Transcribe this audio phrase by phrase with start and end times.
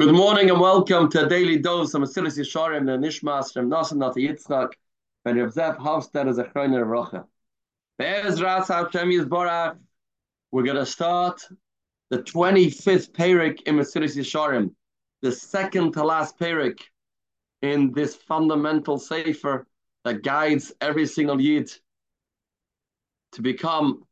[0.00, 4.20] Good morning and welcome to daily dose of Mesilas Yesharim, the Nishmas from Nasan Nata
[4.20, 4.74] Yitzchak,
[5.24, 7.26] and Rav Zev Hofstad as a Chroiner Rocha.
[7.98, 9.76] Hashem Yisborach,
[10.52, 11.42] we're going to start
[12.10, 14.70] the 25th Perik in Mesilas Yesharim,
[15.22, 16.78] the second to last Perik
[17.62, 19.66] in this fundamental Sefer
[20.04, 21.72] that guides every single Yid
[23.32, 24.04] to become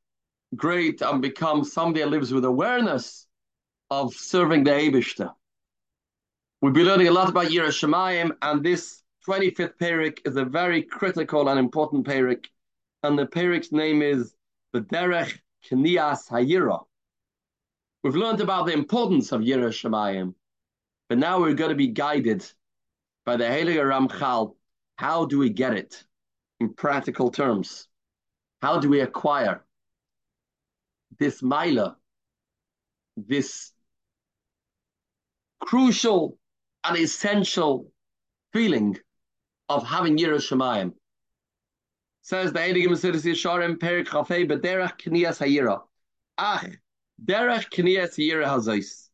[0.57, 3.29] great and become somebody that lives with awareness
[3.89, 5.31] of serving the Eibishter.
[6.63, 10.83] We'll be learning a lot about Yira Shemayim, and this 25th Perik is a very
[10.83, 12.47] critical and important Perik,
[13.03, 14.35] and the Perik's name is
[14.73, 15.39] the Derech
[15.71, 16.83] Knias Hayira.
[18.03, 20.35] We've learned about the importance of Yira Shemayim,
[21.11, 22.51] but now we're going to be guided
[23.27, 24.55] by the Heilige Ramchal.
[24.97, 26.03] How do we get it
[26.61, 27.87] in practical terms?
[28.63, 29.63] How do we acquire
[31.19, 31.99] this Mila,
[33.19, 33.73] this
[35.61, 36.39] crucial
[36.89, 37.91] an essential
[38.53, 38.97] feeling
[39.69, 40.93] of having Yira Shemayim.
[42.23, 45.81] Says the Heilige Mesilas Yesharim Perik Chafei B'derech Knias Hayira.
[46.39, 46.65] Ach,
[47.25, 49.09] Derech Knias Hayira Hazais.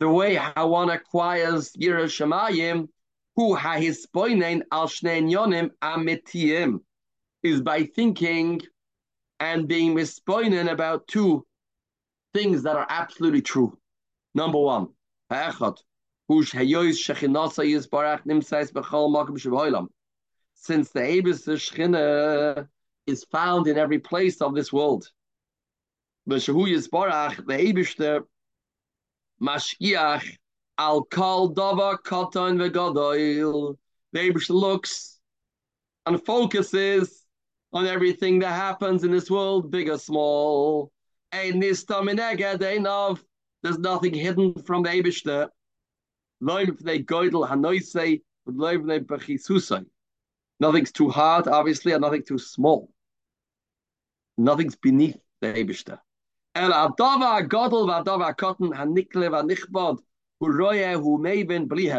[0.00, 2.88] The way how one acquires Yira Shemayim,
[3.36, 6.80] who hahispoinen al shnei yonim amitiyim,
[7.42, 8.60] is by thinking
[9.40, 11.46] and being mispoinen about two
[12.34, 13.78] things that are absolutely true.
[14.34, 14.88] Number one,
[15.30, 15.78] ha'echad,
[16.30, 16.50] since
[20.90, 22.68] the Abis Shechina
[23.06, 25.10] is found in every place of this world.
[26.26, 28.24] The Abishter,
[29.40, 30.36] Mashkiach,
[30.76, 33.76] Al Kal Dava Katan Vegadoil.
[34.12, 35.18] The Abishter looks
[36.04, 37.24] and focuses
[37.72, 40.92] on everything that happens in this world, big or small.
[41.32, 41.86] There's
[43.78, 45.48] nothing hidden from the Abishter.
[46.40, 46.82] Nothing's
[50.92, 52.90] too hard, obviously, and nothing too small.
[54.36, 55.98] Nothing's beneath the Ebishter.
[56.54, 59.98] El adava godel v'adava cotton hanikle v'nichbod
[60.40, 61.90] hu roye hu meiven bli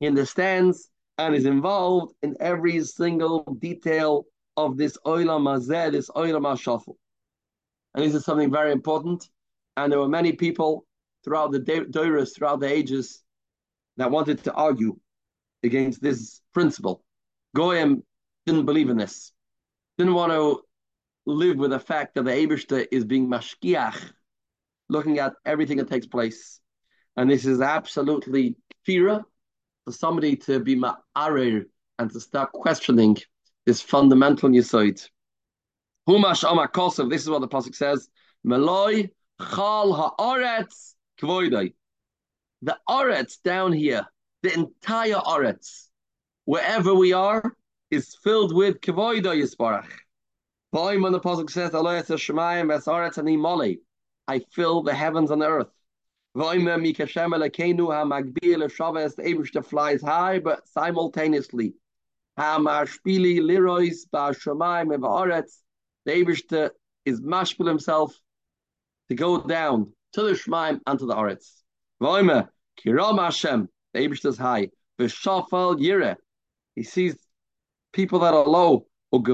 [0.00, 6.42] He understands and is involved in every single detail of this oilam hazeh, this oilam
[6.42, 6.96] hashafel.
[7.94, 9.28] And this is something very important.
[9.76, 10.87] And there were many people
[11.28, 13.22] throughout the Doiras, throughout the ages,
[13.98, 14.98] that wanted to argue
[15.62, 17.04] against this principle.
[17.54, 18.02] Goyim
[18.46, 19.32] didn't believe in this,
[19.98, 20.62] didn't want to
[21.26, 24.00] live with the fact that the Abishta is being mashkiach,
[24.88, 26.60] looking at everything that takes place.
[27.16, 28.56] And this is absolutely
[28.86, 29.22] fira
[29.84, 31.64] for somebody to be ma'arir
[31.98, 33.18] and to start questioning
[33.66, 35.06] this fundamental yisoid.
[36.08, 38.08] Humash Amakosov, this is what the Pasuk says,
[38.46, 41.74] Meloi chal ha'aretz kvoidai.
[42.62, 44.06] The Oretz down here,
[44.42, 45.88] the entire Oretz,
[46.44, 47.56] wherever we are,
[47.90, 49.90] is filled with Kevoida Yisbarach.
[50.74, 53.78] Boim when the Pasuk says, Aloyas Shemayim Es Oretz Ani Moli,
[54.26, 55.70] I fill the heavens and the earth.
[56.36, 61.74] Voime Mikashem Elekenu HaMagbil Shaves, the Abish flies high, but simultaneously.
[62.38, 65.58] HaMashpili Lirois Ba'Shemayim Eva Oretz,
[66.04, 66.70] the Abish
[67.04, 68.14] is mashpil himself
[69.08, 71.62] to go down to the Shemaim and to the Oretz.
[72.00, 72.48] Voime,
[72.80, 74.70] Kiram Hashem, the Abishtas high.
[74.98, 76.16] V'shafal Yireh,
[76.74, 77.16] He sees
[77.92, 78.86] people that are low.
[79.10, 79.24] And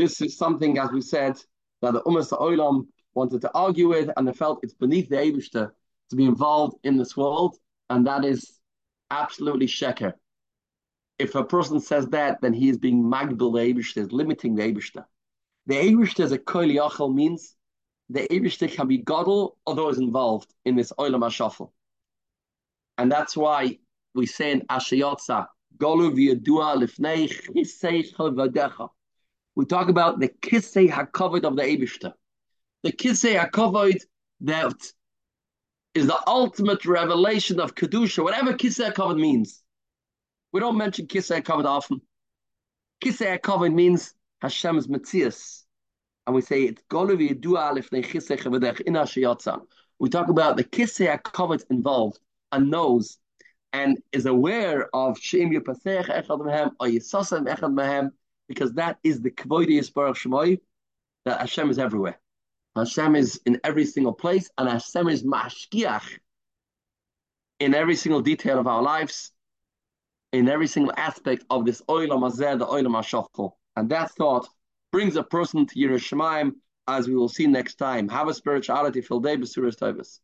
[0.00, 1.36] this is something, as we said,
[1.82, 5.70] that the Umas Olam wanted to argue with, and they felt it's beneath the Abishta
[6.10, 7.56] to be involved in this world,
[7.90, 8.58] and that is
[9.10, 10.12] absolutely sheker.
[11.18, 14.62] If a person says that, then he is being magdal the Abishta, is limiting the
[14.62, 15.04] Abishta.
[15.66, 17.55] The Abishta as a koil means
[18.08, 21.70] the Abishtik can be godel or those involved in this oilam hashafel.
[22.98, 23.78] And that's why
[24.14, 25.46] we say in Asher Yatzar,
[25.76, 28.88] Golu v'yadua lifnei chisei chavadecha.
[29.54, 32.12] We talk about the kisei hakavod of the Abishta.
[32.82, 34.00] The kisei hakavod
[34.42, 34.76] that
[35.94, 39.62] is the ultimate revelation of Kedusha, whatever kisei hakavod means.
[40.52, 42.00] We don't mention kisei hakavod often.
[43.02, 45.65] Kisei hakavod means Hashem's Matthias
[46.26, 49.60] and we say it's Goluvi Dua Lifnei Chisei Chavadech in Asher Yatzar.
[49.98, 52.18] We talk about the Kisei HaKavod involved
[52.52, 53.18] and knows
[53.72, 58.10] and is aware of Shem Yupasech Echad Mehem or Yisosem Echad Mehem
[58.48, 60.58] because that is the Kvodi Yisbarach Shemoi
[61.24, 62.18] that Hashem is everywhere.
[62.74, 66.18] Hashem is in every single place and Hashem is Mashkiach
[67.60, 69.32] in every single detail of our lives,
[70.32, 73.52] in every single aspect of this Oilam Hazeh, the Oilam HaShafel.
[73.76, 74.46] And that thought
[74.96, 76.52] brings a person to Yira Shemayim,
[76.88, 78.08] as we will see next time.
[78.08, 80.20] Have a spirituality filled day, Basuras Tavis.